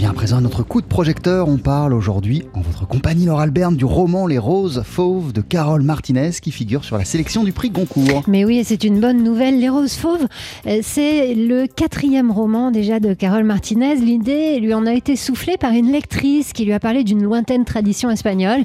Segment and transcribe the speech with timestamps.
[0.00, 1.46] vient à présent à notre coup de projecteur.
[1.46, 5.82] On parle aujourd'hui, en votre compagnie, Laure Alberne, du roman Les Roses Fauves de Carole
[5.82, 8.22] Martinez qui figure sur la sélection du prix Goncourt.
[8.26, 9.60] Mais oui, c'est une bonne nouvelle.
[9.60, 10.26] Les Roses Fauves,
[10.66, 13.96] euh, c'est le quatrième roman déjà de Carole Martinez.
[13.96, 17.66] L'idée lui en a été soufflée par une lectrice qui lui a parlé d'une lointaine
[17.66, 18.60] tradition espagnole.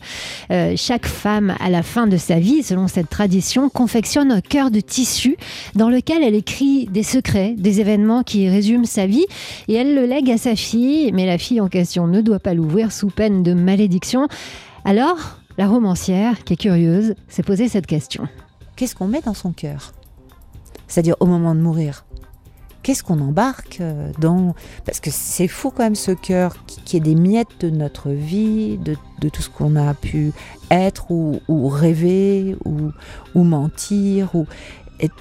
[0.52, 4.72] Euh, chaque femme, à la fin de sa vie, selon cette tradition, confectionne un cœur
[4.72, 5.36] de tissu
[5.76, 9.26] dans lequel elle écrit des secrets, des événements qui résument sa vie
[9.68, 12.92] et elle le lègue à sa fille la fille en question ne doit pas l'ouvrir
[12.92, 14.28] sous peine de malédiction.
[14.84, 18.28] Alors, la romancière, qui est curieuse, s'est posé cette question.
[18.76, 19.94] Qu'est-ce qu'on met dans son cœur?
[20.88, 22.06] C'est-à-dire au moment de mourir
[22.86, 24.54] Qu'est-ce qu'on embarque euh, dans...
[24.86, 28.78] Parce que c'est fou quand même ce cœur qui, est des miettes de notre vie,
[28.78, 28.96] de,
[29.30, 30.34] tout ce qu'on a pu
[30.70, 34.30] être ou, rêver ou, mentir.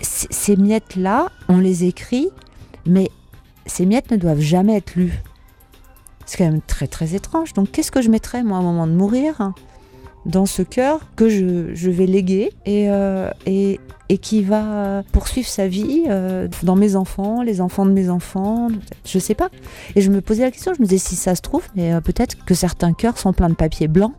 [0.03, 2.29] Ces miettes-là, on les écrit,
[2.85, 3.11] mais
[3.65, 5.23] ces miettes ne doivent jamais être lues.
[6.27, 7.53] C'est quand même très très étrange.
[7.53, 9.53] Donc qu'est-ce que je mettrais moi au moment de mourir
[10.27, 15.69] dans ce cœur que je, vais léguer et, euh, et, et, qui va poursuivre sa
[15.69, 18.69] vie euh, dans mes enfants, les enfants de mes enfants,
[19.05, 19.51] je sais pas.
[19.97, 22.01] Et je me posais la question, je me disais si ça se trouve, mais euh,
[22.01, 24.13] peut-être que certains cœurs sont pleins de papier blanc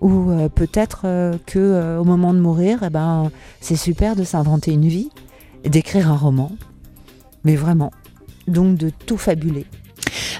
[0.00, 1.06] ou peut-être
[1.46, 5.10] que au moment de mourir, eh ben, c'est super de s'inventer une vie,
[5.62, 6.50] d'écrire un roman,
[7.44, 7.92] mais vraiment,
[8.48, 9.64] donc de tout fabuler.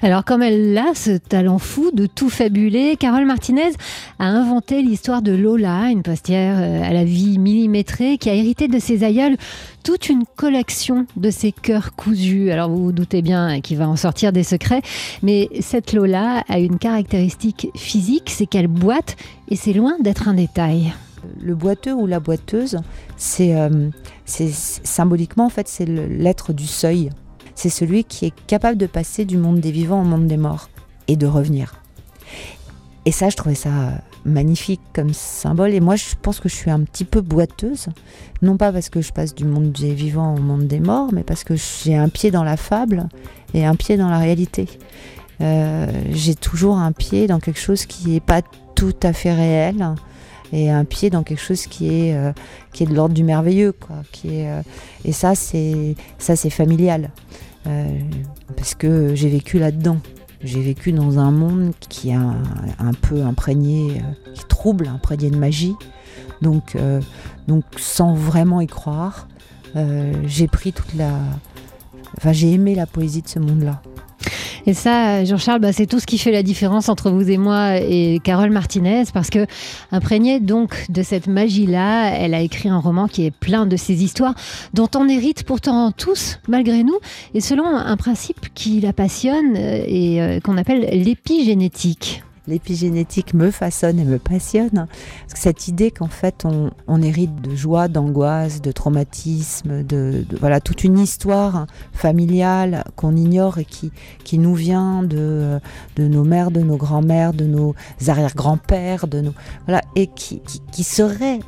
[0.05, 3.71] Alors comme elle a ce talent fou de tout fabuler, Carole Martinez
[4.19, 8.67] a inventé l'histoire de Lola, une postière euh, à la vie millimétrée qui a hérité
[8.67, 9.37] de ses aïeuls
[9.85, 12.51] toute une collection de ses cœurs cousus.
[12.51, 14.83] Alors vous vous doutez bien qu'il va en sortir des secrets,
[15.23, 19.15] mais cette Lola a une caractéristique physique, c'est qu'elle boite
[19.51, 20.93] et c'est loin d'être un détail
[21.41, 22.79] le boiteux ou la boiteuse,
[23.17, 23.91] c'est euh,
[24.27, 27.11] symboliquement en fait c'est l'être du seuil
[27.55, 30.69] c'est celui qui est capable de passer du monde des vivants au monde des morts
[31.09, 31.75] et de revenir.
[33.05, 33.71] Et ça, je trouvais ça
[34.25, 35.75] magnifique comme symbole.
[35.75, 37.89] Et moi, je pense que je suis un petit peu boiteuse.
[38.43, 41.25] Non pas parce que je passe du monde des vivants au monde des morts, mais
[41.25, 43.09] parce que j'ai un pied dans la fable
[43.55, 44.69] et un pied dans la réalité.
[45.41, 48.43] Euh, j'ai toujours un pied dans quelque chose qui n'est pas
[48.77, 49.95] tout à fait réel
[50.53, 52.33] et un pied dans quelque chose qui est, euh,
[52.79, 53.75] de l'ordre du merveilleux.
[54.27, 54.63] Euh,
[55.05, 57.11] et ça, c'est, ça, c'est familial.
[57.67, 57.99] Euh,
[58.57, 59.99] parce que j'ai vécu là-dedans.
[60.43, 64.03] J'ai vécu dans un monde qui est un, peu imprégné,
[64.35, 65.75] qui trouble, imprégné de magie.
[66.41, 66.77] Donc,
[67.47, 69.29] donc sans vraiment y croire,
[70.27, 71.13] j'ai pris toute la.
[72.19, 73.83] Enfin, j'ai aimé la poésie de ce monde-là.
[74.67, 77.79] Et ça, Jean-Charles, bah, c'est tout ce qui fait la différence entre vous et moi
[77.79, 79.47] et Carole Martinez, parce que
[79.91, 84.05] imprégnée donc de cette magie-là, elle a écrit un roman qui est plein de ces
[84.05, 84.35] histoires
[84.73, 86.99] dont on hérite pourtant tous, malgré nous,
[87.35, 93.51] et selon un principe qui la passionne euh, et euh, qu'on appelle l'épigénétique l'épigénétique me
[93.51, 94.87] façonne et me passionne.
[95.29, 100.99] cette idée qu'en fait on, hérite de joie, d'angoisse, de traumatisme, de, voilà toute une
[100.99, 103.93] histoire familiale qu'on ignore et qui,
[104.25, 105.59] qui nous vient de,
[105.97, 107.75] de nos mères, de nos grands-mères, de nos
[108.07, 109.35] arrière-grands-pères, de nos
[109.67, 111.41] voilà et qui, qui, serait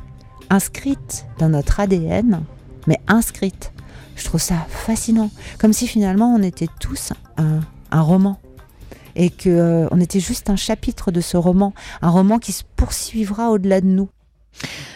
[0.49, 2.41] inscrite dans notre ADN,
[2.87, 3.73] mais inscrite.
[4.15, 5.29] Je trouve ça fascinant,
[5.59, 8.39] comme si finalement on était tous un roman
[9.15, 12.63] et que euh, on était juste un chapitre de ce roman, un roman qui se
[12.75, 14.09] poursuivra au-delà de nous.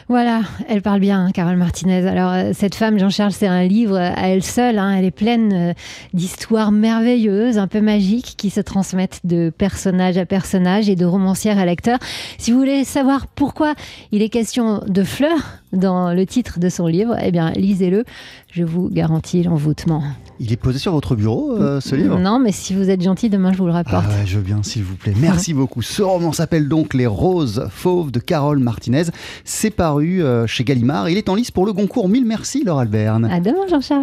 [0.07, 2.07] Voilà, elle parle bien, hein, Carole Martinez.
[2.07, 4.79] Alors, euh, cette femme, Jean-Charles, c'est un livre à elle seule.
[4.79, 4.96] Hein.
[4.97, 5.74] elle est pleine euh,
[6.13, 11.59] d'histoires merveilleuses, un peu magiques, qui se transmettent de personnage à personnage et de romancière
[11.59, 12.00] à lecteur.
[12.40, 13.75] Si vous voulez savoir pourquoi
[14.12, 18.03] il est question de fleurs dans le titre de son livre, eh bien, lisez-le.
[18.52, 20.02] Je vous garantis l'envoûtement.
[20.40, 22.18] Il est posé sur votre bureau, euh, ce livre?
[22.18, 24.06] Non, mais si vous êtes gentil, demain je vous le rapporte.
[24.10, 25.14] Ah je veux bien, s'il vous plaît.
[25.22, 25.84] Merci beaucoup.
[25.84, 29.04] Ce roman s'appelle donc Les Roses Fauves de Carole Martinez.
[29.44, 31.09] C'est paru euh, chez Gallimard.
[31.09, 32.09] Il est en lice pour le Goncourt.
[32.09, 33.26] Mille merci, Laure Alberne.
[33.26, 33.98] À demain, Jean-Charles.